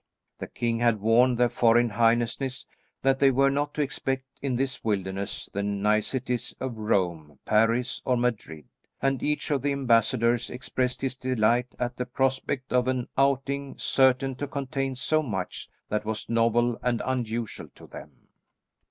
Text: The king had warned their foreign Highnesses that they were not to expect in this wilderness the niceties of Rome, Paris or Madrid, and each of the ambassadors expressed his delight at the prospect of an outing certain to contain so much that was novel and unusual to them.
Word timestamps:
The 0.39 0.47
king 0.47 0.79
had 0.79 0.99
warned 0.99 1.37
their 1.37 1.47
foreign 1.47 1.89
Highnesses 1.89 2.65
that 3.03 3.19
they 3.19 3.29
were 3.29 3.51
not 3.51 3.75
to 3.75 3.83
expect 3.83 4.23
in 4.41 4.55
this 4.55 4.83
wilderness 4.83 5.47
the 5.53 5.61
niceties 5.61 6.55
of 6.59 6.75
Rome, 6.75 7.37
Paris 7.45 8.01
or 8.03 8.17
Madrid, 8.17 8.65
and 8.99 9.21
each 9.21 9.51
of 9.51 9.61
the 9.61 9.71
ambassadors 9.71 10.49
expressed 10.49 11.01
his 11.01 11.15
delight 11.15 11.75
at 11.77 11.97
the 11.97 12.07
prospect 12.07 12.73
of 12.73 12.87
an 12.87 13.09
outing 13.15 13.77
certain 13.77 14.33
to 14.37 14.47
contain 14.47 14.95
so 14.95 15.21
much 15.21 15.69
that 15.89 16.03
was 16.03 16.27
novel 16.27 16.79
and 16.81 17.03
unusual 17.05 17.67
to 17.75 17.85
them. 17.85 18.27